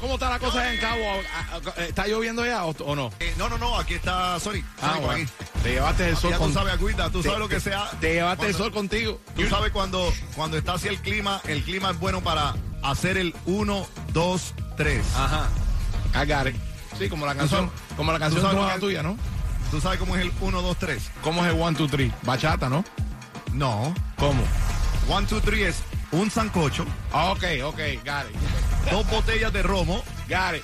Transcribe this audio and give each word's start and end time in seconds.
¿Cómo 0.00 0.14
está 0.14 0.30
la 0.30 0.38
cosa 0.38 0.72
en 0.72 0.80
Cabo? 0.80 1.02
Ah, 1.34 1.58
¿Está 1.78 2.06
lloviendo 2.06 2.44
ya 2.46 2.64
o, 2.64 2.96
no? 2.96 3.10
Eh, 3.20 3.34
no, 3.36 3.48
no, 3.48 3.58
no, 3.58 3.78
aquí 3.78 3.94
está 3.94 4.40
Sorry. 4.40 4.64
Ah, 4.80 4.94
por 4.96 5.06
bueno. 5.06 5.24
aquí. 5.24 5.48
Te 5.62 5.72
llevaste 5.72 6.08
el 6.08 6.16
sol 6.16 6.30
Ya 6.30 6.38
con... 6.38 6.48
tú 6.48 6.54
sabes, 6.54 6.72
Agüita, 6.74 7.10
tú 7.10 7.20
Te- 7.20 7.28
sabes 7.28 7.38
lo 7.40 7.48
que 7.48 7.60
sea. 7.60 7.90
Te 8.00 8.14
llevaste 8.14 8.46
el 8.46 8.52
Cuando- 8.52 8.58
sol 8.64 8.72
contigo. 8.72 9.20
Tú 9.36 9.48
sabes 9.48 9.70
cuando, 9.72 10.12
cuando 10.34 10.56
está 10.56 10.74
así 10.74 10.88
el 10.88 10.98
clima, 11.00 11.40
el 11.46 11.62
clima 11.62 11.90
es 11.90 11.98
bueno 11.98 12.22
para 12.22 12.54
hacer 12.82 13.18
el 13.18 13.34
1, 13.44 13.86
2, 14.12 14.54
3. 14.76 15.04
Ajá. 15.16 15.48
It. 16.48 16.56
Sí, 16.98 17.08
como 17.08 17.26
la 17.26 17.34
canción, 17.34 17.70
como 17.96 18.12
la 18.12 18.18
canción 18.18 18.42
nueva 18.42 18.74
que- 18.74 18.80
tuya, 18.80 19.02
¿no? 19.02 19.16
¿Tú 19.70 19.80
sabes 19.80 19.98
cómo 19.98 20.16
es 20.16 20.22
el 20.22 20.32
1, 20.40 20.62
2, 20.62 20.76
3? 20.78 21.10
¿Cómo 21.22 21.44
es 21.44 21.52
el 21.52 21.58
1, 21.60 21.78
2, 21.78 21.90
3? 21.90 22.12
Bachata, 22.22 22.68
¿no? 22.68 22.84
No. 23.52 23.94
¿Cómo? 24.16 24.42
1, 25.08 25.26
2, 25.28 25.42
3 25.42 25.68
es 25.68 25.82
un 26.12 26.30
sancocho, 26.30 26.84
Ok, 27.12 27.44
ok, 27.64 27.78
got 28.04 28.28
it. 28.30 28.36
Dos 28.90 29.08
botellas 29.10 29.52
de 29.52 29.62
romo 29.62 30.02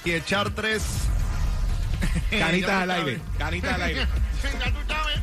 y 0.05 0.13
echar 0.13 0.51
tres... 0.51 0.83
Canitas 2.31 2.83
al 2.83 2.91
aire. 2.91 3.21
Canitas 3.39 3.75
al 3.75 3.83
aire. 3.83 4.07
Ya 4.43 4.71
tú 4.71 4.79
sabes. 4.87 5.21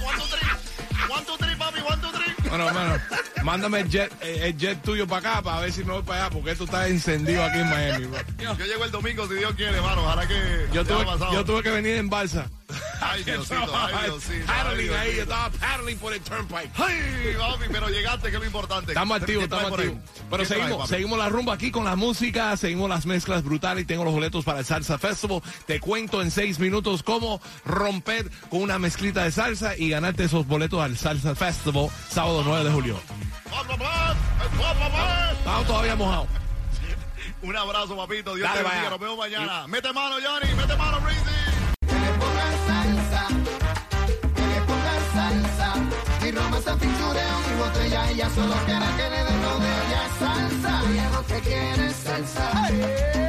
1, 0.00 0.18
2, 0.18 0.30
3. 0.30 0.42
1, 1.10 1.22
2, 1.26 1.38
3, 1.38 1.56
papi, 1.56 1.78
1, 1.80 1.96
2, 1.96 2.12
3. 2.12 2.34
Bueno, 2.48 2.64
bueno, 2.72 3.00
mándame 3.42 3.80
el 3.80 3.88
jet, 3.90 4.12
eh, 4.20 4.40
el 4.44 4.56
jet 4.56 4.80
tuyo 4.82 5.06
para 5.06 5.30
acá 5.30 5.42
para 5.42 5.60
ver 5.60 5.72
si 5.72 5.84
me 5.84 5.92
voy 5.92 6.02
para 6.02 6.26
allá, 6.26 6.30
porque 6.30 6.54
tú 6.54 6.64
estás 6.64 6.88
encendido 6.88 7.44
aquí 7.44 7.58
en 7.58 7.68
Miami. 7.68 8.06
bro. 8.06 8.20
Yo 8.56 8.64
llego 8.64 8.84
el 8.84 8.90
domingo 8.90 9.28
si 9.28 9.34
Dios 9.34 9.54
quiere, 9.54 9.80
mano. 9.80 10.02
Ojalá 10.02 10.26
que... 10.26 10.66
Yo 10.72 10.84
tuve, 10.84 11.04
yo 11.32 11.44
tuve 11.44 11.62
que 11.62 11.70
venir 11.70 11.96
en 11.96 12.08
balsa. 12.08 12.48
Ay, 13.00 13.22
Diosito, 13.24 13.76
ay, 13.76 14.04
Diosito. 14.04 14.44
ay, 14.48 14.64
Paddling 14.64 14.92
ahí, 14.94 15.16
yo 15.16 15.22
estaba 15.22 15.50
paddling 15.50 15.98
por 15.98 16.12
el 16.14 16.20
turnpike. 16.20 16.70
Ay, 16.76 17.36
papi, 17.38 17.64
pero 17.70 17.88
llegaste, 17.88 18.30
que 18.30 18.36
es 18.36 18.40
lo 18.40 18.46
importante. 18.46 18.92
Estamos 18.92 19.18
¿Qué 19.18 19.22
activos, 19.24 19.44
estamos 19.44 19.72
activos. 19.72 19.98
Pero 20.36 20.48
¿Qué 20.48 20.54
traes, 20.54 20.64
seguimos, 20.64 20.88
seguimos 20.88 21.18
la 21.18 21.28
rumba 21.28 21.54
aquí 21.54 21.70
con 21.70 21.84
la 21.84 21.96
música, 21.96 22.56
seguimos 22.56 22.88
las 22.88 23.06
mezclas 23.06 23.42
brutales 23.44 23.84
y 23.84 23.86
tengo 23.86 24.04
los 24.04 24.12
boletos 24.12 24.44
para 24.44 24.58
el 24.60 24.64
Salsa 24.64 24.98
Festival. 24.98 25.42
Te 25.66 25.80
cuento 25.80 26.22
en 26.22 26.30
seis 26.30 26.58
minutos 26.58 27.02
cómo 27.02 27.40
romper 27.64 28.30
con 28.48 28.62
una 28.62 28.78
mezclita 28.78 29.24
de 29.24 29.30
salsa 29.30 29.76
y 29.76 29.90
ganarte 29.90 30.24
esos 30.24 30.46
boletos 30.46 30.80
al 30.82 30.96
Salsa 30.96 31.34
Festival 31.34 31.88
sábado 32.08 32.42
9 32.44 32.64
de 32.64 32.70
julio. 32.70 33.00
Estamos 35.38 35.66
todavía 35.66 35.96
mojados. 35.96 36.26
Un 37.42 37.56
abrazo, 37.56 37.96
papito. 37.96 38.34
Dios 38.34 38.48
Dale, 38.48 38.58
te 38.58 38.64
bendiga. 38.64 38.82
vaya. 38.82 38.90
Nos 38.90 39.00
vemos 39.00 39.18
mañana. 39.18 39.66
Mete 39.68 39.92
mano, 39.92 40.16
Johnny. 40.24 40.54
Mete 40.54 40.76
mano, 40.76 41.00
Breezy. 41.00 41.20
Que 41.86 41.94
le 41.94 42.12
pongan 42.18 42.54
salsa, 42.66 43.28
que 44.34 44.46
le 44.46 44.60
pongan 44.62 45.02
salsa. 45.12 45.74
Mi 46.22 46.30
Roma 46.30 46.56
se 46.56 46.72
pintureo, 46.72 47.38
mi 47.48 47.54
botella, 47.58 48.10
ella 48.10 48.30
solo 48.30 48.54
quiere 48.64 48.86
que 48.96 49.10
le 49.10 49.23
Ella 51.46 51.56
lo 51.56 51.74
que 51.74 51.74
quiere 51.74 51.86
es 51.86 51.96
salsa. 51.96 52.68
Ella 52.70 53.23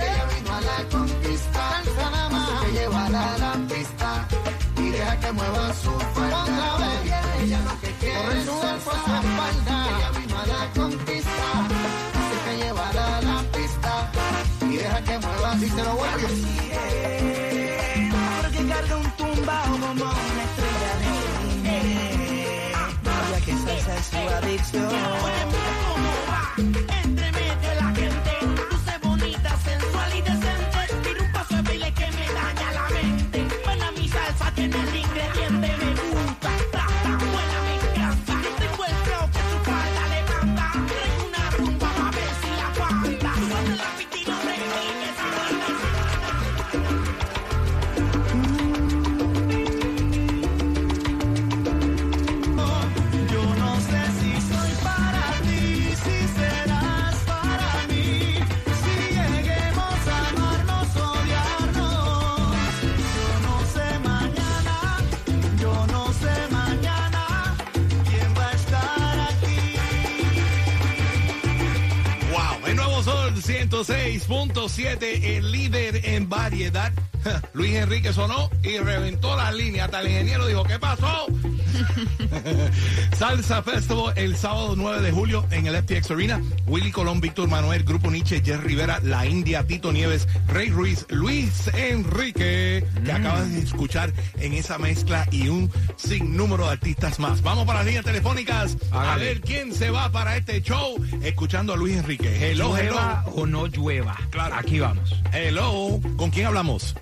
106.7, 74.27 75.37
el 75.37 75.51
líder 75.51 76.05
en 76.05 76.29
variedad. 76.29 76.91
Luis 77.53 77.75
Enrique 77.75 78.13
sonó 78.13 78.49
y 78.63 78.77
reventó 78.77 79.35
la 79.35 79.51
línea. 79.51 79.85
Hasta 79.85 80.01
el 80.01 80.07
ingeniero 80.07 80.47
dijo, 80.47 80.63
¿qué 80.63 80.79
pasó? 80.79 81.27
Salsa 83.17 83.61
Festival 83.63 84.13
el 84.17 84.35
sábado 84.37 84.75
9 84.75 85.01
de 85.01 85.11
julio 85.11 85.45
en 85.51 85.67
el 85.67 85.75
FTX 85.83 86.11
Arena. 86.11 86.41
Willy 86.67 86.91
Colón, 86.91 87.21
Víctor 87.21 87.49
Manuel, 87.49 87.83
Grupo 87.83 88.11
Nietzsche, 88.11 88.41
Jerry 88.43 88.67
Rivera, 88.67 88.99
La 89.03 89.25
India, 89.25 89.65
Tito 89.65 89.91
Nieves, 89.91 90.27
Rey 90.47 90.69
Ruiz, 90.69 91.05
Luis 91.09 91.69
Enrique, 91.73 92.85
que 93.03 93.11
acabas 93.11 93.51
de 93.51 93.59
escuchar 93.59 94.11
en 94.39 94.53
esa 94.53 94.77
mezcla 94.77 95.27
y 95.31 95.49
un 95.49 95.71
sinnúmero 95.97 96.65
de 96.65 96.71
artistas 96.71 97.19
más. 97.19 97.41
Vamos 97.41 97.65
para 97.65 97.79
las 97.79 97.87
líneas 97.87 98.05
telefónicas 98.05 98.77
a 98.91 99.15
ver 99.17 99.41
quién 99.41 99.73
se 99.73 99.89
va 99.89 100.11
para 100.11 100.37
este 100.37 100.61
show 100.61 100.95
escuchando 101.21 101.73
a 101.73 101.77
Luis 101.77 101.97
Enrique. 101.97 102.51
Hello, 102.51 102.77
hello. 102.77 102.95
o 103.35 103.45
no 103.45 103.67
llueva. 103.67 104.17
Claro. 104.29 104.55
Aquí 104.55 104.79
vamos. 104.79 105.13
Hello. 105.31 105.99
¿Con 106.17 106.31
quién 106.31 106.47
hablamos? 106.47 106.95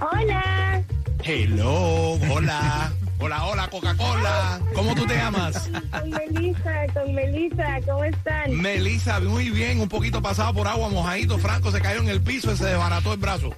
Hola, 0.00 0.82
Hello. 1.22 2.18
Hola. 2.30 2.92
Hola, 3.18 3.46
hola, 3.46 3.68
Coca-Cola. 3.68 4.60
¿Cómo 4.74 4.94
tú 4.94 5.06
te 5.06 5.14
llamas? 5.14 5.70
con 5.90 6.10
Melissa, 6.10 6.86
con 6.92 7.14
Melissa, 7.14 7.80
¿cómo 7.86 8.04
están? 8.04 8.60
Melissa, 8.60 9.20
muy 9.20 9.48
bien, 9.50 9.80
un 9.80 9.88
poquito 9.88 10.20
pasado 10.20 10.52
por 10.52 10.68
agua, 10.68 10.90
mojadito, 10.90 11.38
Franco 11.38 11.70
se 11.70 11.80
cayó 11.80 12.00
en 12.00 12.08
el 12.08 12.20
piso 12.20 12.52
y 12.52 12.56
se 12.56 12.66
desbarató 12.66 13.14
el 13.14 13.20
brazo. 13.20 13.54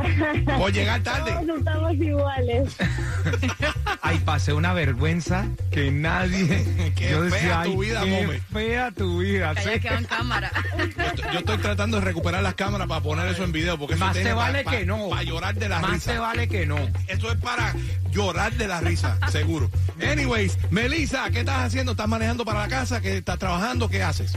Por 0.58 0.72
llegar 0.72 1.02
tarde. 1.02 1.32
Todos 1.32 1.58
estamos 1.58 1.94
iguales. 1.94 2.76
Ay, 4.02 4.18
pasé 4.24 4.52
una 4.52 4.72
vergüenza 4.72 5.46
que 5.70 5.90
nadie. 5.90 6.92
Qué 6.96 7.10
Yo 7.10 7.22
fea 7.30 7.62
tu 7.64 7.70
"Ay, 7.82 7.88
vida, 7.88 8.02
qué 8.04 8.22
Mome". 8.22 8.40
fea 8.52 8.90
tu 8.90 9.18
vida. 9.20 9.54
Que 9.54 9.62
sí. 9.62 9.68
haya 9.68 9.78
quedado 9.80 9.98
en 9.98 10.04
cámara. 10.04 10.52
Yo 10.78 10.84
estoy, 10.84 11.24
yo 11.32 11.38
estoy 11.40 11.58
tratando 11.58 11.98
de 11.98 12.04
recuperar 12.06 12.42
las 12.42 12.54
cámaras 12.54 12.88
para 12.88 13.00
poner 13.00 13.26
eso 13.28 13.44
en 13.44 13.52
video, 13.52 13.78
porque 13.78 13.94
eso 13.94 14.04
Más 14.04 14.12
tiene 14.14 14.30
te 14.30 14.34
pa- 14.36 14.42
vale 14.42 14.64
pa- 14.64 14.70
que 14.70 14.86
no. 14.86 15.08
Para 15.10 15.22
llorar 15.22 15.54
de 15.54 15.68
la 15.68 15.80
Más 15.80 15.90
risa. 15.92 16.12
te 16.12 16.18
vale 16.18 16.48
que 16.48 16.66
no. 16.66 16.78
Esto 17.08 17.30
es 17.32 17.38
para 17.38 17.74
llorar 18.10 18.52
de 18.54 18.66
la 18.68 18.80
risa, 18.80 19.18
seguro. 19.30 19.70
Anyways, 20.10 20.58
Melissa, 20.70 21.30
¿qué 21.30 21.40
estás 21.40 21.66
haciendo? 21.66 21.92
¿Estás 21.92 22.08
manejando 22.08 22.44
para 22.44 22.60
la 22.60 22.68
casa? 22.68 23.00
¿Qué 23.00 23.18
estás 23.18 23.38
trabajando? 23.38 23.88
¿Qué 23.88 24.02
haces? 24.02 24.36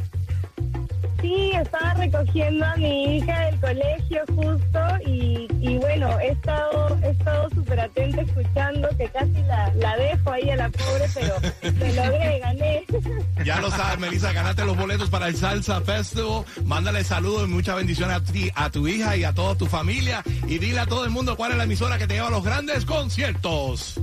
Sí, 1.23 1.51
estaba 1.53 1.93
recogiendo 1.93 2.65
a 2.65 2.75
mi 2.75 3.15
hija 3.15 3.45
del 3.45 3.59
colegio 3.61 4.21
justo 4.35 4.79
y, 5.05 5.47
y 5.61 5.77
bueno, 5.77 6.19
he 6.19 6.31
estado 6.31 6.99
he 7.01 7.11
estado 7.11 7.49
súper 7.51 7.79
atenta 7.79 8.21
escuchando 8.21 8.89
que 8.97 9.07
casi 9.07 9.31
la, 9.47 9.73
la 9.75 9.95
dejo 9.95 10.31
ahí 10.31 10.49
a 10.49 10.57
la 10.57 10.69
pobre, 10.69 11.05
pero 11.13 11.35
me 11.61 11.93
logré, 11.93 12.39
gané. 12.39 12.85
Ya 13.45 13.61
lo 13.61 13.69
sabes, 13.71 13.99
Melissa, 13.99 14.33
ganaste 14.33 14.65
los 14.65 14.75
boletos 14.75 15.09
para 15.09 15.27
el 15.29 15.35
Salsa 15.37 15.79
Festival. 15.81 16.43
Mándale 16.65 17.03
saludos 17.05 17.47
y 17.47 17.51
muchas 17.51 17.75
bendiciones 17.77 18.17
a 18.17 18.23
ti, 18.23 18.49
a 18.53 18.69
tu 18.69 18.87
hija 18.87 19.15
y 19.15 19.23
a 19.23 19.33
toda 19.33 19.55
tu 19.55 19.65
familia. 19.65 20.23
Y 20.47 20.59
dile 20.59 20.79
a 20.79 20.85
todo 20.85 21.05
el 21.05 21.11
mundo 21.11 21.35
cuál 21.37 21.51
es 21.51 21.57
la 21.57 21.63
emisora 21.63 21.97
que 21.97 22.07
te 22.07 22.15
lleva 22.15 22.27
a 22.27 22.31
los 22.31 22.43
grandes 22.43 22.85
conciertos. 22.85 23.99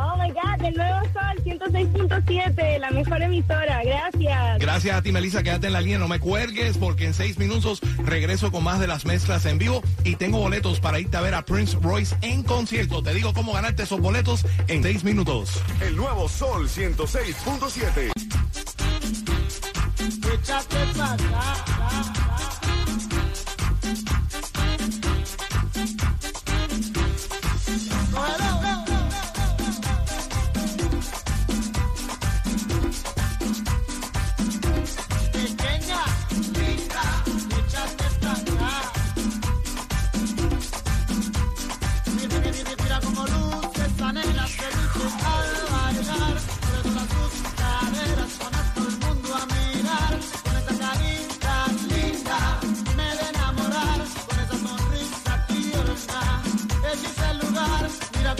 Oh 0.00 0.16
my 0.16 0.30
God, 0.30 0.58
de 0.60 0.70
nuevo 0.72 1.00
Sol 1.12 1.44
106.7, 1.44 2.78
la 2.78 2.90
mejor 2.90 3.20
emisora. 3.20 3.82
Gracias. 3.82 4.58
Gracias 4.60 4.96
a 4.96 5.02
ti, 5.02 5.10
Melissa. 5.10 5.42
Quédate 5.42 5.66
en 5.66 5.72
la 5.72 5.80
línea, 5.80 5.98
no 5.98 6.06
me 6.06 6.20
cuelgues, 6.20 6.78
porque 6.78 7.06
en 7.06 7.14
seis 7.14 7.36
minutos 7.38 7.80
regreso 8.04 8.52
con 8.52 8.62
más 8.62 8.78
de 8.78 8.86
las 8.86 9.04
mezclas 9.04 9.44
en 9.46 9.58
vivo 9.58 9.82
y 10.04 10.14
tengo 10.16 10.38
boletos 10.38 10.78
para 10.78 11.00
irte 11.00 11.16
a 11.16 11.20
ver 11.20 11.34
a 11.34 11.44
Prince 11.44 11.76
Royce 11.80 12.14
en 12.22 12.44
concierto. 12.44 13.02
Te 13.02 13.12
digo 13.12 13.34
cómo 13.34 13.52
ganarte 13.52 13.82
esos 13.82 14.00
boletos 14.00 14.46
en 14.68 14.82
seis 14.84 15.02
minutos. 15.02 15.60
El 15.80 15.96
nuevo 15.96 16.28
Sol 16.28 16.68
106.7. 16.68 18.12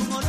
amor. 0.00 0.27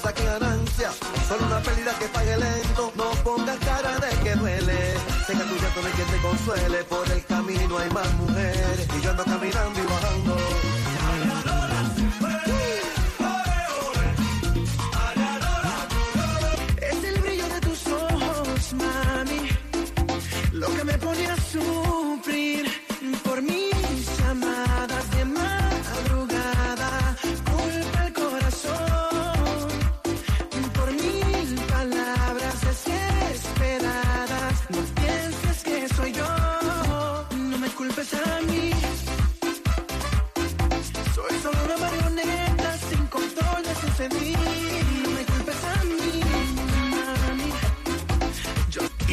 Saque 0.00 0.24
ganancia. 0.24 0.90
Solo 1.28 1.46
una 1.46 1.60
pérdida 1.60 1.92
que 1.98 2.06
pague 2.06 2.36
lento. 2.36 2.92
No 2.96 3.10
pongas 3.22 3.58
cara 3.58 3.98
de 3.98 4.10
que 4.22 4.34
duele. 4.34 4.94
Sé 5.26 5.32
que 5.32 5.44
tu 5.44 5.54
llanto 5.56 5.80
no 5.80 5.86
hay 5.86 5.92
quien 5.92 6.08
te 6.08 6.18
consuele. 6.18 6.84
Por 6.84 7.10
el 7.10 7.24
camino 7.24 7.78
hay 7.78 7.90
más 7.90 8.12
mujeres. 8.14 8.88
Y 8.96 9.00
yo 9.02 9.10
ando 9.10 9.24
caminando 9.24 9.39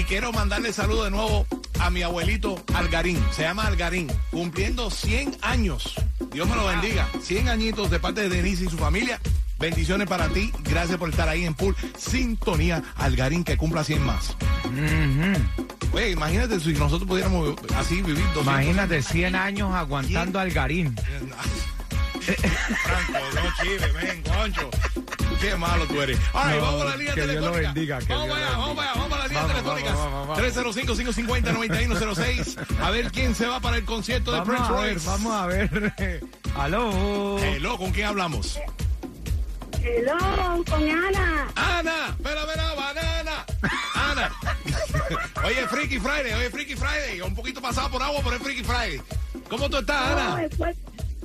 quiero 0.08 0.32
mandarle 0.32 0.72
saludo 0.72 1.04
de 1.04 1.12
nuevo 1.12 1.46
a 1.80 1.90
mi 1.90 2.02
abuelito 2.02 2.64
Algarín. 2.74 3.22
Se 3.32 3.44
llama 3.44 3.68
Algarín, 3.68 4.08
cumpliendo 4.32 4.90
100 4.90 5.38
años. 5.42 5.96
Dios 6.32 6.48
me 6.48 6.56
lo 6.56 6.66
bendiga. 6.66 7.08
100 7.22 7.50
añitos 7.50 7.90
de 7.90 8.00
parte 8.00 8.22
de 8.22 8.30
Denise 8.30 8.66
y 8.66 8.70
su 8.70 8.78
familia. 8.78 9.20
Bendiciones 9.60 10.08
para 10.08 10.30
ti. 10.30 10.52
Gracias 10.64 10.98
por 10.98 11.10
estar 11.10 11.28
ahí 11.28 11.46
en 11.46 11.56
Pool 11.56 11.76
Sintonía 11.98 12.84
Algarín, 12.96 13.44
que 13.44 13.58
cumpla 13.58 13.84
100 13.84 14.06
más. 14.06 14.36
Oye, 15.92 16.12
imagínate 16.12 16.60
si 16.60 16.74
nosotros 16.74 17.08
pudiéramos 17.08 17.56
así 17.76 17.96
vivir 18.02 18.24
200 18.34 18.44
Imagínate 18.44 19.02
100 19.02 19.36
años 19.36 19.74
aguantando 19.74 20.40
al 20.40 20.52
garín. 20.52 20.96
Franco, 22.28 23.20
no 23.36 23.64
chive, 23.64 23.92
ven, 23.94 24.22
concho. 24.24 24.70
Qué 25.40 25.56
malo 25.56 25.86
tú 25.86 26.02
eres. 26.02 26.18
All 26.34 26.48
right, 26.48 26.56
No, 26.60 26.66
vamos 26.66 26.82
a 26.82 26.86
la 26.86 26.96
línea 26.98 27.14
que 27.14 27.22
Dios 27.22 27.36
lo 27.36 27.42
telefónica. 27.52 27.74
bendiga, 27.74 28.00
que 28.00 28.12
vamos 28.14 28.26
Dios 28.28 28.38
allá, 28.38 28.50
vamos 28.58 28.80
allá, 28.80 28.92
vamos 28.96 29.12
a 29.12 29.18
la 29.20 29.28
línea 29.28 29.48
telefónica. 29.48 29.94
vamos, 29.96 30.12
vamos, 30.12 30.28
vamos. 30.38 30.56
305-550-9106. 30.56 32.58
A 32.82 32.90
ver 32.92 33.12
quién 33.12 33.36
se 33.36 33.46
va 33.46 33.60
para 33.60 33.78
el 33.78 33.86
concierto 33.86 34.32
de 34.32 34.42
Prince 34.42 34.64
ver, 34.64 34.72
Royce. 34.94 35.06
vamos 35.08 35.34
a 35.34 35.46
ver. 35.48 35.94
Aló. 36.58 37.38
Hello, 37.40 37.78
¿con 37.78 37.92
quién 37.92 38.08
hablamos? 38.08 38.58
Hello, 39.84 40.18
con 40.70 40.90
Ana. 40.90 41.48
Ana, 41.56 42.08
espera, 42.10 42.42
espera, 42.42 42.74
banana. 42.76 43.46
Ana. 43.94 44.32
Oye, 45.46 45.68
Freaky 45.68 46.00
Friday, 46.00 46.34
oye, 46.34 46.50
Freaky 46.50 46.76
Friday. 46.76 47.22
Un 47.22 47.36
poquito 47.36 47.62
pasado 47.62 47.90
por 47.92 48.02
agua, 48.04 48.20
pero 48.24 48.36
es 48.38 48.42
Freaky 48.42 48.64
Friday. 48.64 49.00
¿Cómo 49.50 49.70
tú 49.70 49.78
estás, 49.78 50.12
Ana? 50.12 50.36
Ay, 50.36 50.48
pues, 50.58 50.76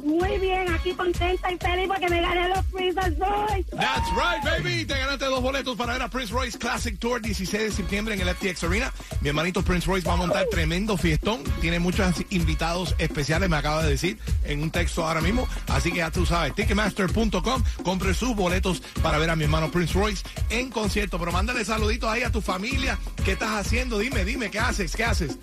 muy 0.03 0.39
bien, 0.39 0.69
aquí 0.73 0.93
contenta 0.93 1.53
y 1.53 1.59
feliz 1.59 1.89
porque 1.89 2.09
me 2.09 2.21
gané 2.21 2.49
los 2.49 2.65
Princess 2.67 3.19
Boys. 3.19 3.67
That's 3.71 4.09
right, 4.11 4.45
baby. 4.45 4.85
Te 4.85 4.99
ganaste 4.99 5.25
dos 5.27 5.41
boletos 5.43 5.77
para 5.77 5.93
ver 5.93 6.03
a 6.03 6.09
Prince 6.09 6.33
Royce 6.33 6.59
Classic 6.59 6.99
Tour 6.99 7.21
16 7.21 7.63
de 7.63 7.71
septiembre 7.71 8.15
en 8.15 8.21
el 8.21 8.35
FTX 8.35 8.65
Arena. 8.65 8.93
Mi 9.21 9.29
hermanito 9.29 9.63
Prince 9.63 9.87
Royce 9.87 10.07
va 10.07 10.15
a 10.15 10.17
montar 10.17 10.47
tremendo 10.51 10.97
fiestón. 10.97 11.43
Tiene 11.61 11.79
muchos 11.79 12.15
invitados 12.31 12.95
especiales, 12.99 13.49
me 13.49 13.57
acaba 13.57 13.83
de 13.83 13.91
decir 13.91 14.19
en 14.45 14.63
un 14.63 14.71
texto 14.71 15.07
ahora 15.07 15.21
mismo. 15.21 15.47
Así 15.69 15.91
que 15.91 15.99
ya 15.99 16.11
tú 16.11 16.27
sabes, 16.27 16.55
ticketmaster.com. 16.55 17.63
Compre 17.85 18.15
sus 18.15 18.35
boletos 18.35 18.83
para 19.03 19.19
ver 19.19 19.31
a 19.31 19.37
mi 19.37 19.45
hermano 19.45 19.71
Prince 19.71 19.95
Royce 19.95 20.25
en 20.51 20.71
concierto. 20.71 21.19
Pero 21.19 21.33
mándale 21.33 21.65
saluditos 21.65 22.11
ahí 22.11 22.23
a 22.23 22.31
tu 22.31 22.41
familia. 22.41 22.99
¿Qué 23.25 23.33
estás 23.33 23.51
haciendo? 23.67 23.99
Dime, 23.99 24.25
dime, 24.25 24.51
¿qué 24.51 24.59
haces? 24.59 24.97
¿Qué 24.97 25.05
haces? 25.05 25.39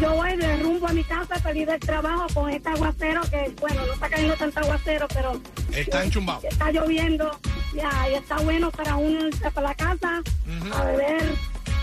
Yo 0.00 0.14
voy 0.14 0.34
de 0.36 0.56
rumbo 0.56 0.88
a 0.88 0.92
mi 0.92 1.04
casa, 1.04 1.38
salí 1.40 1.64
del 1.66 1.78
trabajo 1.78 2.26
con 2.32 2.48
este 2.50 2.68
aguacero 2.70 3.20
que, 3.30 3.52
bueno, 3.60 3.84
no 3.86 3.92
está 3.92 4.08
cayendo 4.08 4.34
tanto 4.36 4.60
aguacero, 4.60 5.06
pero 5.12 5.40
Está 5.72 6.04
enchumbado. 6.04 6.40
está 6.48 6.70
lloviendo. 6.72 7.38
Ya, 7.74 8.08
y 8.10 8.14
está 8.14 8.36
bueno 8.38 8.70
para 8.70 8.96
uno 8.96 9.28
irse 9.28 9.50
para 9.50 9.68
la 9.68 9.74
casa 9.74 10.22
a 10.74 10.84
beber 10.84 11.34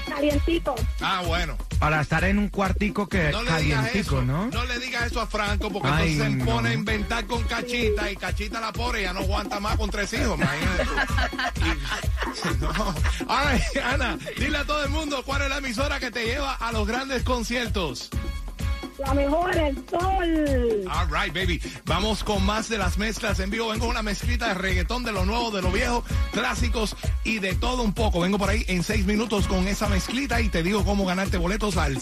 calientito. 0.09 0.75
Ah, 0.99 1.21
bueno. 1.25 1.55
Para 1.79 2.01
estar 2.01 2.23
en 2.23 2.39
un 2.39 2.49
cuartico 2.49 3.07
que 3.07 3.29
No 3.31 3.43
le 3.43 3.51
digas 3.61 3.85
calientico, 3.85 4.15
eso, 4.17 4.21
¿no? 4.23 4.47
no 4.47 4.65
le 4.65 4.79
digas 4.79 5.05
eso 5.07 5.21
a 5.21 5.27
Franco 5.27 5.71
porque 5.71 5.87
Ay, 5.87 6.13
entonces 6.13 6.33
se 6.33 6.39
no. 6.39 6.45
pone 6.45 6.69
a 6.69 6.73
inventar 6.73 7.25
con 7.27 7.43
Cachita 7.43 8.11
y 8.11 8.15
Cachita 8.15 8.59
la 8.59 8.71
pobre 8.73 9.03
ya 9.03 9.13
no 9.13 9.19
aguanta 9.19 9.59
más 9.59 9.77
con 9.77 9.89
tres 9.91 10.11
hijos, 10.13 10.37
imagínate 10.39 10.83
tú. 10.85 10.91
Y- 11.67 12.61
no. 12.61 12.95
Ay, 13.27 13.61
Ana, 13.83 14.17
dile 14.37 14.57
a 14.57 14.65
todo 14.65 14.83
el 14.83 14.89
mundo 14.89 15.21
cuál 15.25 15.43
es 15.43 15.49
la 15.49 15.57
emisora 15.57 15.99
que 15.99 16.09
te 16.11 16.25
lleva 16.25 16.53
a 16.55 16.71
los 16.71 16.87
grandes 16.87 17.23
conciertos. 17.23 18.09
La 18.97 19.13
mejor, 19.13 19.55
el 19.55 19.75
sol. 19.89 20.76
All 20.91 21.07
right, 21.09 21.33
baby. 21.33 21.61
Vamos 21.85 22.23
con 22.23 22.45
más 22.45 22.69
de 22.69 22.77
las 22.77 22.97
mezclas 22.97 23.39
en 23.39 23.49
vivo. 23.49 23.69
Vengo 23.69 23.85
con 23.85 23.89
una 23.89 24.03
mezclita 24.03 24.49
de 24.49 24.53
reggaetón 24.55 25.03
de 25.03 25.11
lo 25.11 25.25
nuevo, 25.25 25.51
de 25.51 25.61
lo 25.61 25.71
viejo, 25.71 26.03
clásicos 26.31 26.95
y 27.23 27.39
de 27.39 27.55
todo 27.55 27.83
un 27.83 27.93
poco. 27.93 28.21
Vengo 28.21 28.37
por 28.37 28.49
ahí 28.49 28.63
en 28.67 28.83
seis 28.83 29.05
minutos 29.05 29.47
con 29.47 29.67
esa 29.67 29.87
mezclita 29.87 30.41
y 30.41 30.49
te 30.49 30.63
digo 30.63 30.83
cómo 30.85 31.05
ganarte 31.05 31.37
boletos 31.37 31.77
al 31.77 31.97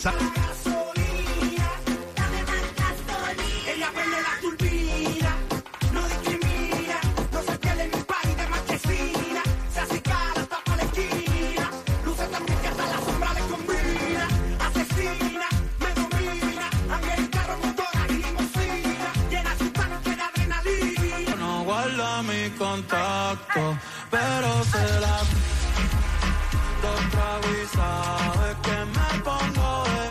dos 27.06 27.12
tragos 27.12 27.52
y 27.52 27.68
sabe 27.76 28.56
que 28.64 28.86
me 28.96 29.10
pongo 29.24 29.84
de. 29.94 30.06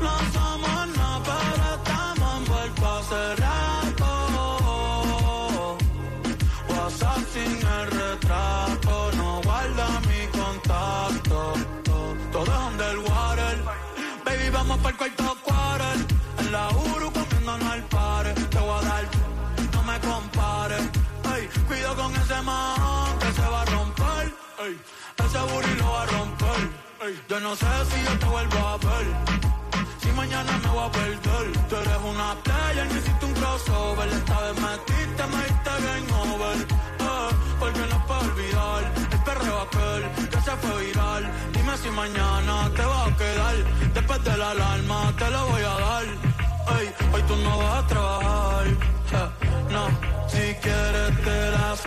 No 0.00 0.14
somos 0.32 0.88
nada, 0.96 1.22
pero 1.24 1.64
estamos 1.76 2.30
envueltos 2.38 3.10
rato. 3.38 4.10
WhatsApp 6.68 7.22
sin 7.32 7.52
el 7.66 7.90
retrato, 7.90 9.12
no 9.16 9.40
guarda 9.42 9.86
mi 10.08 10.26
contacto. 10.38 11.54
Todo 12.32 12.44
es 12.44 12.58
underwater. 12.72 13.58
Baby, 14.24 14.50
vamos 14.50 14.78
para 14.78 14.90
el 14.90 14.96
cuarto 14.96 15.36
quarter. 15.42 15.96
En 16.38 16.52
la 16.52 16.68
Uru 16.70 17.12
comiéndonos 17.12 17.72
al 17.72 17.82
par. 17.84 18.34
Te 18.34 18.58
voy 18.58 18.78
a 18.78 18.88
dar, 18.88 19.04
no 19.72 19.82
me 19.82 20.00
compares. 20.00 20.82
Ey, 21.34 21.48
cuido 21.66 21.94
con 21.96 22.14
ese 22.16 22.42
man 22.42 23.18
que 23.18 23.32
se 23.32 23.42
va 23.48 23.62
a 23.62 23.64
romper. 23.66 24.34
Ey, 24.64 24.80
yo 27.28 27.40
no 27.40 27.56
sé 27.56 27.66
si 27.90 28.04
yo 28.04 28.18
te 28.18 28.26
vuelvo 28.26 28.58
a 28.58 28.76
ver. 28.76 29.06
Si 30.02 30.08
mañana 30.12 30.52
me 30.58 30.68
voy 30.68 30.84
a 30.84 30.92
perder. 30.92 31.46
Tú 31.68 31.76
eres 31.76 31.98
una 32.12 32.34
player, 32.44 32.86
necesito 32.86 33.26
un 33.26 33.32
crossover. 33.32 34.08
Esta 34.08 34.40
vez 34.42 34.54
metiste, 34.60 35.22
me 35.32 35.38
diste 35.48 35.72
game 35.86 36.12
over. 36.20 36.58
Eh, 36.58 37.30
porque 37.58 37.80
no 37.90 38.06
puedo 38.06 38.20
olvidar 38.20 38.82
el 39.12 39.22
perreo 39.28 39.60
aquel 39.62 40.28
que 40.30 40.40
se 40.46 40.52
fue 40.60 40.84
viral. 40.84 41.22
Dime 41.54 41.76
si 41.78 41.90
mañana 41.90 42.70
te 42.76 42.84
va 42.84 43.06
a 43.06 43.16
quedar. 43.16 43.56
Después 43.94 44.24
de 44.24 44.36
la 44.36 44.50
alarma 44.50 45.12
te 45.18 45.30
lo 45.30 45.46
voy 45.46 45.62
a 45.62 45.76
dar. 45.86 46.04
Ey, 46.78 46.86
hoy 47.14 47.22
tú 47.28 47.36
no 47.36 47.58
vas 47.58 47.84
a 47.84 47.86
trabajar. 47.86 48.66
Eh, 48.66 49.28
no, 49.74 49.84
si 50.28 50.44
quieres 50.64 51.12
te 51.24 51.50
las 51.56 51.78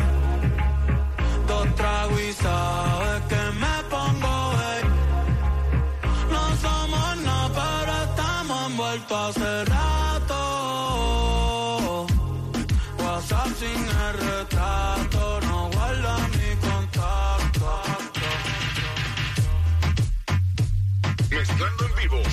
dos 1.47 1.75
tragos 1.75 2.21
y 2.21 2.33
sabes 2.33 3.21
que 3.29 3.34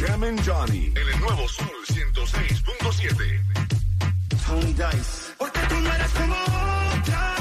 Jam 0.02 0.25
and 0.25 0.40
Johnny. 0.44 0.92
En 0.97 1.09
el 1.09 1.21
nuevo 1.21 1.47
Sol 1.49 1.68
106.7. 1.87 3.40
Tony 4.44 4.73
Dice. 4.73 5.32
Porque 5.38 5.61
tú 5.68 5.76
no 5.76 5.94
eres 5.94 6.11
como 6.11 6.35
otra, 6.35 7.37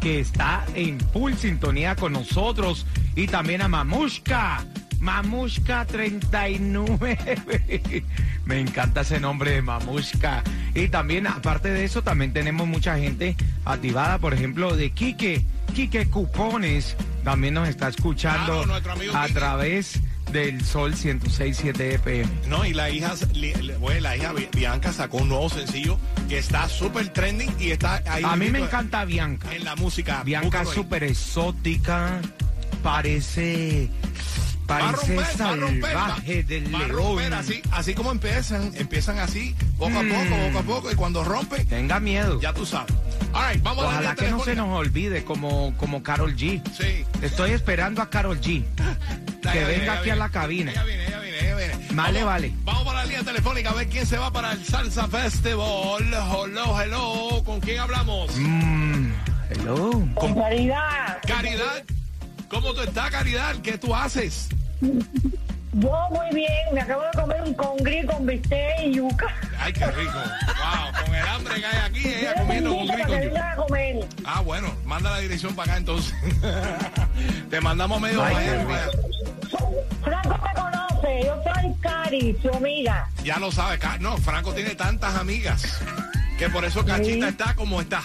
que 0.01 0.21
está 0.21 0.67
en 0.75 0.99
full 1.01 1.35
sintonía 1.35 1.97
con 1.97 2.13
nosotros, 2.13 2.87
y 3.15 3.27
también 3.27 3.63
a 3.63 3.69
Mamushka. 3.69 4.65
Mamushka 5.03 5.85
39. 5.85 8.05
Me 8.47 8.61
encanta 8.61 9.01
ese 9.01 9.19
nombre 9.19 9.51
de 9.51 9.63
Mamushka. 9.63 10.45
Y 10.75 10.89
también, 10.89 11.27
aparte 11.27 11.71
de 11.71 11.85
eso, 11.85 12.03
también 12.03 12.33
tenemos 12.33 12.69
mucha 12.69 12.97
gente 12.97 13.37
activada, 13.65 14.19
por 14.19 14.33
ejemplo, 14.33 14.77
de 14.77 14.91
Quique. 14.93 15.45
Quique 15.75 16.07
Cupones 16.07 16.97
también 17.25 17.55
nos 17.55 17.69
está 17.69 17.89
escuchando 17.89 18.63
Claro, 18.63 18.75
a 19.19 19.23
Quique. 19.27 19.35
través 19.35 20.01
del 20.31 20.65
Sol 20.65 20.95
106.7 20.95 21.81
FM. 21.95 22.29
No, 22.49 22.65
y 22.65 22.73
la 22.73 22.89
hija, 22.91 23.15
la 24.01 24.17
hija 24.17 24.33
Bi- 24.33 24.49
Bianca 24.55 24.93
sacó 24.93 25.17
un 25.19 25.29
nuevo 25.31 25.49
sencillo 25.51 25.99
que 26.29 26.39
está 26.39 26.69
súper 26.69 27.09
trending 27.09 27.51
y 27.59 27.71
está 27.73 28.03
ahí. 28.07 28.23
A 28.25 28.37
mí 28.37 28.51
me 28.51 28.61
encanta 28.61 29.05
Bianca. 29.05 29.53
En 29.55 29.65
la 29.65 29.75
música. 29.77 30.23
Bianca 30.25 30.65
súper 30.65 31.05
exótica, 31.05 32.21
parece, 32.83 33.89
Va 34.81 34.89
a 34.89 34.93
romper, 34.93 35.17
va 35.41 35.49
a 35.51 35.57
romper, 35.57 35.97
va- 35.97 36.17
del 36.25 36.75
va 36.75 36.79
a 36.85 36.89
romper 36.89 37.35
así, 37.35 37.63
así 37.73 37.95
como 37.95 38.11
empiezan, 38.13 38.73
empiezan 38.77 39.19
así, 39.19 39.55
poco 39.79 39.99
a 39.99 40.03
Mm. 40.03 40.09
poco, 40.11 40.37
poco 40.47 40.59
a 40.59 40.63
poco, 40.63 40.91
y 40.93 40.95
cuando 40.95 41.25
rompe, 41.25 41.65
Tenga 41.65 42.01
miedo. 42.01 42.41
ya 42.41 42.53
tú 42.53 42.65
sabes. 42.67 42.95
All 43.35 43.53
right, 43.53 43.63
vamos 43.63 43.85
a 43.85 43.89
la 43.89 43.93
Ojalá 43.99 44.15
que 44.15 44.31
no 44.31 44.45
se 44.45 44.55
nos 44.55 44.69
olvide 44.77 45.25
como, 45.25 45.75
como 45.79 46.03
Carol 46.03 46.37
G. 46.37 46.63
Sí. 46.77 47.05
Estoy 47.23 47.53
esperando 47.53 48.03
a 48.03 48.11
Carol 48.11 48.41
G. 48.41 48.65
Que 49.43 49.65
venga 49.65 49.83
ella 49.83 49.93
aquí 49.95 50.03
viene. 50.05 50.13
a 50.13 50.17
la 50.17 50.29
cabina. 50.29 50.71
Ella 50.71 50.85
viene, 50.85 51.07
ella 51.09 51.19
viene, 51.21 51.39
ella 51.41 51.57
viene. 51.57 51.75
Vale, 51.95 52.19
Vamos- 52.23 52.25
vale. 52.33 52.55
Vamos 52.65 52.85
para 52.85 52.99
la 53.01 53.05
línea 53.07 53.23
telefónica 53.25 53.71
a 53.71 53.75
ver 53.75 53.89
quién 53.89 54.07
se 54.07 54.17
va 54.17 54.31
para 54.33 54.53
el 54.53 54.65
Salsa 54.65 55.09
Festival. 55.09 56.05
Hello, 56.13 56.81
hello. 56.81 57.43
¿Con 57.45 57.61
quién 57.61 57.81
hablamos? 57.81 58.31
Mm, 58.37 59.11
hello. 59.51 59.91
Con 60.15 60.35
caridad. 60.35 61.19
Caridad. 61.27 61.83
¿Cómo 62.49 62.73
tú 62.75 62.83
estás, 62.83 63.11
Caridad? 63.11 63.57
¿Qué 63.63 63.79
tú 63.79 63.95
haces? 63.95 64.49
Yo 65.75 66.09
muy 66.11 66.35
bien, 66.35 66.51
me 66.75 66.81
acabo 66.81 67.03
de 67.03 67.21
comer 67.21 67.43
un 67.43 67.55
congrí 67.55 68.05
con 68.05 68.27
bistec 68.27 68.81
y 68.85 68.95
yuca. 68.95 69.27
Ay, 69.59 69.73
qué 69.73 69.87
rico. 69.87 70.13
Wow, 70.13 71.05
con 71.05 71.15
el 71.15 71.27
hambre 71.29 71.55
que 71.55 71.67
hay 71.67 71.79
aquí, 71.91 72.09
ella 72.09 72.35
comiendo 72.35 72.73
un 72.75 72.87
Para 72.89 72.99
grito. 73.05 73.13
que 73.21 73.27
vengas 73.29 73.53
a 73.53 73.57
comer. 73.57 74.07
Ah, 74.25 74.41
bueno, 74.43 74.75
manda 74.85 75.11
la 75.11 75.19
dirección 75.21 75.55
para 75.55 75.73
acá 75.73 75.79
entonces. 75.79 76.15
Te 77.51 77.61
mandamos 77.61 78.01
medio 78.01 78.23
Ay, 78.23 78.35
para 78.35 78.53
allá. 78.63 78.91
Franco 80.05 80.29
me 80.45 80.61
conoce, 80.61 81.25
yo 81.27 81.43
soy 81.43 81.75
Cari, 81.81 82.39
su 82.43 82.51
amiga. 82.55 83.09
Ya 83.25 83.39
lo 83.39 83.51
sabes, 83.51 83.79
Ca- 83.79 83.99
no, 83.99 84.17
Franco 84.19 84.53
tiene 84.53 84.75
tantas 84.75 85.15
amigas 85.17 85.79
que 86.39 86.51
por 86.51 86.65
eso 86.65 86.85
Cachita 86.85 87.27
Sí. 87.27 87.31
está 87.33 87.55
como 87.55 87.81
está. 87.81 88.03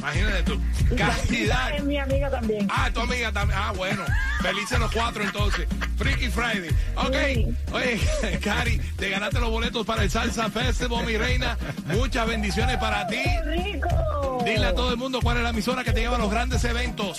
Imagínate 0.00 0.42
tú. 0.44 0.60
Y 0.90 0.96
Caridad. 0.96 1.76
es 1.76 1.84
mi 1.84 1.98
amiga 1.98 2.30
también. 2.30 2.66
Ah, 2.70 2.90
tu 2.92 3.00
amiga 3.00 3.30
también. 3.32 3.58
Ah, 3.62 3.72
bueno. 3.76 4.02
Felices 4.40 4.78
los 4.78 4.90
cuatro 4.90 5.22
entonces. 5.22 5.68
Freaky 5.98 6.28
Friday. 6.28 6.70
Ok. 6.96 7.16
Sí. 7.34 7.54
Oye, 7.72 8.38
Cari, 8.42 8.78
te 8.96 9.10
ganaste 9.10 9.40
los 9.40 9.50
boletos 9.50 9.84
para 9.86 10.02
el 10.02 10.10
Salsa 10.10 10.50
Festival, 10.50 11.04
mi 11.04 11.16
reina. 11.18 11.58
Muchas 11.86 12.26
bendiciones 12.26 12.78
para 12.78 13.06
ti. 13.06 13.16
¡Qué 13.22 13.42
rico! 13.42 14.42
Dile 14.44 14.66
a 14.66 14.74
todo 14.74 14.90
el 14.90 14.96
mundo 14.96 15.20
cuál 15.22 15.36
es 15.36 15.42
la 15.42 15.50
emisora 15.50 15.84
que 15.84 15.92
te 15.92 16.00
lleva 16.00 16.16
a 16.16 16.18
los 16.18 16.30
grandes 16.30 16.64
eventos. 16.64 17.18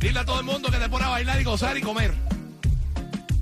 Dile 0.00 0.18
a 0.18 0.24
todo 0.24 0.40
el 0.40 0.46
mundo 0.46 0.70
que 0.70 0.78
te 0.78 0.88
pone 0.88 1.04
a 1.04 1.08
bailar 1.08 1.40
y 1.40 1.44
gozar 1.44 1.76
y 1.78 1.80
comer. 1.80 2.12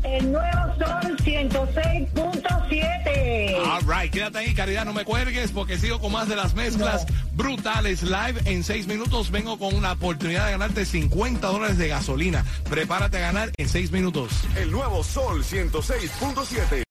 El 0.07 0.31
nuevo 0.31 0.75
Sol 0.79 1.17
106.7. 1.19 3.59
All 3.59 3.83
right, 3.83 4.13
quédate 4.13 4.39
ahí, 4.39 4.55
caridad, 4.55 4.85
no 4.85 4.93
me 4.93 5.05
cuelgues 5.05 5.51
porque 5.51 5.79
sigo 5.79 5.99
con 5.99 6.13
más 6.13 6.29
de 6.29 6.37
las 6.37 6.55
mezclas 6.55 7.07
brutales 7.33 8.03
live. 8.03 8.41
En 8.45 8.63
seis 8.63 8.87
minutos 8.87 9.33
vengo 9.33 9.59
con 9.59 9.75
una 9.75 9.91
oportunidad 9.93 10.47
de 10.47 10.53
ganarte 10.53 10.85
50 10.85 11.45
dólares 11.49 11.77
de 11.77 11.89
gasolina. 11.89 12.45
Prepárate 12.71 13.17
a 13.17 13.21
ganar 13.21 13.51
en 13.57 13.69
seis 13.69 13.91
minutos. 13.91 14.31
El 14.57 14.71
nuevo 14.71 15.03
Sol 15.03 15.43
106.7. 15.43 16.86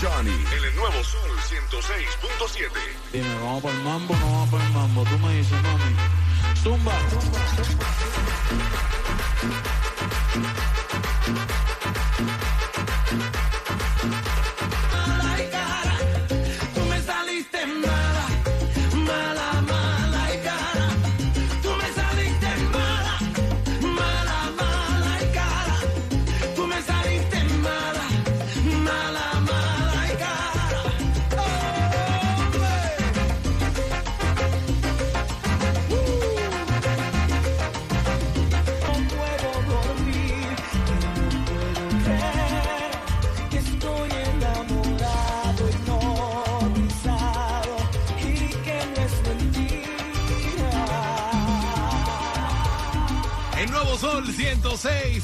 Johnny. 0.00 0.30
En 0.30 0.64
el 0.64 0.74
nuevo 0.76 1.04
Sol 1.04 1.30
106.7. 1.50 2.70
Dime, 3.12 3.34
vamos 3.34 3.62
por 3.62 3.70
el 3.70 3.82
mambo, 3.82 4.16
no 4.16 4.32
vamos 4.32 4.48
por 4.48 4.60
el 4.60 4.70
mambo. 4.70 5.04
Tú 5.04 5.18
me 5.18 5.34
dices, 5.34 5.62
mami. 5.62 5.94
Zumba. 6.62 6.94
Mala 6.94 7.10
y 10.34 10.69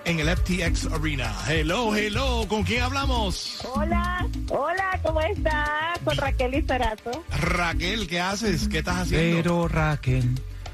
en 0.10 0.19
el 0.19 0.36
FTX 0.36 0.88
Arena. 0.91 1.32
Hello, 1.48 1.95
hello, 1.95 2.45
¿con 2.48 2.63
quién 2.63 2.82
hablamos? 2.82 3.60
Hola, 3.76 4.26
hola, 4.50 5.00
¿cómo 5.04 5.22
estás? 5.22 6.00
Con 6.04 6.17
Raquel 6.17 6.56
y 6.56 6.62
Cerato. 6.63 7.24
Raquel, 7.39 8.08
¿qué 8.08 8.19
haces? 8.19 8.67
¿Qué 8.67 8.80
estás 8.80 8.98
haciendo? 9.04 9.38
Pero 9.38 9.67
Raquel, 9.67 10.34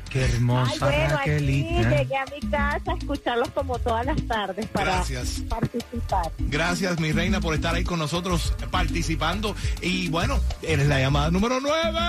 qué 0.10 0.24
Ay, 0.24 0.32
hermosa 0.36 0.86
bueno, 0.86 1.18
aquí 1.18 1.30
Raquelita. 1.32 1.90
llegué 1.98 2.18
a 2.18 2.26
mi 2.26 2.50
casa 2.50 2.92
a 2.92 2.98
escucharlos 2.98 3.50
como 3.50 3.78
todas 3.80 4.06
las 4.06 4.26
tardes 4.26 4.68
para 4.68 4.86
Gracias. 4.86 5.42
participar. 5.50 6.32
Gracias, 6.40 7.00
mi 7.02 7.12
reina, 7.12 7.42
por 7.42 7.54
estar 7.56 7.76
ahí 7.76 7.84
con 7.84 8.00
nosotros 8.00 8.54
participando. 8.72 9.54
Y 9.82 10.08
bueno, 10.08 10.40
eres 10.62 10.88
la 10.88 11.00
llamada 11.02 11.30
número 11.30 11.60
9. 11.60 12.00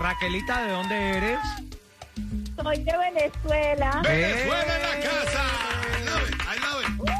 Raquelita, 0.00 0.62
¿de 0.64 0.72
dónde 0.72 1.10
eres? 1.18 1.38
Soy 2.68 2.84
de 2.84 2.98
Venezuela. 2.98 4.02
Venezuela 4.04 4.76
en 4.76 4.82
la 4.82 5.08
casa. 5.10 5.44
I 5.88 6.04
love 6.04 6.28
it, 6.28 6.34
I 6.42 6.60
love 6.60 6.82
it. 6.84 7.10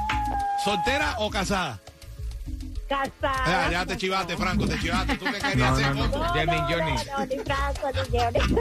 ¿Soltera 0.63 1.15
o 1.21 1.31
casada? 1.31 1.81
Casada. 2.87 3.67
Ah, 3.67 3.71
ya 3.71 3.87
te 3.87 3.97
chivaste, 3.97 4.37
Franco, 4.37 4.69
te 4.69 4.79
chivaste. 4.79 5.17
¿Tú 5.17 5.25
qué 5.25 5.39
querías 5.39 5.57
No, 5.57 5.75
hacer, 5.75 5.97
no, 5.97 6.07
no. 6.09 6.25
Jamie 6.35 6.61
Johnny. 6.69 6.93
No, 6.93 7.19
no, 7.19 7.27
ni 7.27 7.39
Franco, 7.39 7.91
ni 7.95 8.19
Johnny. 8.19 8.61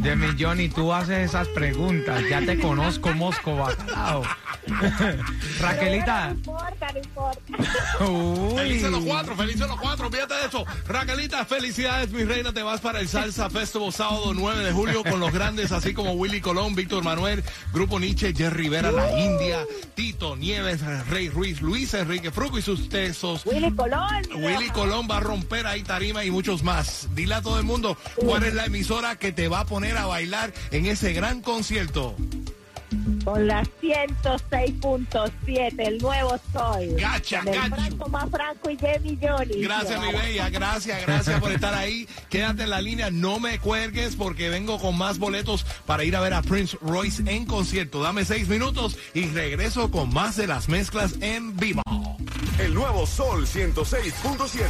Jamie 0.00 0.36
Johnny, 0.38 0.68
tú 0.68 0.92
haces 0.92 1.28
esas 1.28 1.48
preguntas. 1.48 2.22
Ya 2.30 2.40
te 2.40 2.56
conozco, 2.60 3.12
Mosco 3.14 3.56
Bacalao. 3.56 4.22
Raquelita. 5.60 6.28
No 6.28 6.34
importa, 6.34 6.92
no 6.92 6.98
importa. 6.98 8.56
Felices 8.56 8.90
los 8.90 9.00
Uy. 9.02 9.08
cuatro, 9.08 9.36
felices 9.36 9.68
los 9.68 9.80
cuatro, 9.80 10.10
fíjate 10.10 10.34
de 10.34 10.46
eso. 10.46 10.64
Raquelita, 10.86 11.44
felicidades, 11.44 12.10
mi 12.10 12.24
reina. 12.24 12.52
Te 12.52 12.62
vas 12.62 12.80
para 12.80 13.00
el 13.00 13.08
Salsa 13.08 13.50
Festival 13.50 13.92
sábado 13.92 14.32
9 14.34 14.64
de 14.64 14.72
julio 14.72 15.02
con 15.04 15.20
los 15.20 15.32
grandes, 15.32 15.72
así 15.72 15.94
como 15.94 16.12
Willy 16.12 16.40
Colón, 16.40 16.74
Víctor 16.74 17.02
Manuel, 17.04 17.42
Grupo 17.72 17.98
Nietzsche, 17.98 18.32
Jerry 18.34 18.64
Rivera, 18.64 18.90
La 18.90 19.18
India, 19.18 19.64
Tito 19.94 20.36
Nieves, 20.36 20.80
Rey 21.08 21.28
Ruiz, 21.28 21.60
Luis 21.62 21.94
Enrique 21.94 22.30
Fruco 22.30 22.58
y 22.58 22.62
sus 22.62 22.88
tesos. 22.88 23.46
Willy 23.46 23.72
Colón. 23.74 24.22
Willy 24.34 24.68
Colón 24.70 25.06
va 25.10 25.18
a 25.18 25.20
romper 25.20 25.66
ahí 25.66 25.82
tarima 25.82 26.24
y 26.24 26.30
muchos 26.30 26.62
más. 26.62 27.08
Dile 27.14 27.34
a 27.34 27.42
todo 27.42 27.58
el 27.58 27.64
mundo 27.64 27.96
cuál 28.16 28.44
es 28.44 28.54
la 28.54 28.66
emisora 28.66 29.16
que 29.16 29.32
te 29.32 29.48
va 29.48 29.60
a 29.60 29.64
poner 29.66 29.96
a 29.96 30.06
bailar 30.06 30.52
en 30.70 30.86
ese 30.86 31.12
gran 31.12 31.40
concierto. 31.40 32.16
Con 33.24 33.46
la 33.46 33.62
106.7, 33.82 35.74
el 35.78 35.98
nuevo 35.98 36.38
Sol. 36.52 36.94
Gacha, 36.98 37.40
Con 37.40 37.48
el 37.48 37.54
gacho. 37.54 37.74
Franco 37.74 38.08
más 38.08 38.30
Franco 38.30 38.70
y 38.70 38.76
Jamie 38.76 39.18
Johnny. 39.20 39.62
Gracias, 39.62 40.00
mi 40.00 40.12
bella. 40.12 40.48
Gracias, 40.50 41.02
gracias 41.06 41.40
por 41.40 41.52
estar 41.52 41.74
ahí. 41.74 42.08
Quédate 42.28 42.62
en 42.64 42.70
la 42.70 42.80
línea, 42.80 43.10
no 43.10 43.40
me 43.40 43.58
cuelgues 43.58 44.16
porque 44.16 44.48
vengo 44.48 44.78
con 44.78 44.96
más 44.96 45.18
boletos 45.18 45.64
para 45.86 46.04
ir 46.04 46.16
a 46.16 46.20
ver 46.20 46.34
a 46.34 46.42
Prince 46.42 46.76
Royce 46.80 47.22
en 47.26 47.44
concierto. 47.44 48.02
Dame 48.02 48.24
seis 48.24 48.48
minutos 48.48 48.96
y 49.14 49.26
regreso 49.26 49.90
con 49.90 50.12
más 50.12 50.36
de 50.36 50.46
las 50.46 50.68
mezclas 50.68 51.14
en 51.20 51.56
vivo. 51.56 51.82
El 52.58 52.74
nuevo 52.74 53.06
Sol 53.06 53.46
106.7. 53.46 54.68